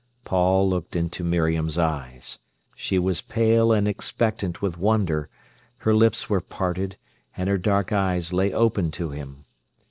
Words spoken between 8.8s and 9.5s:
to him.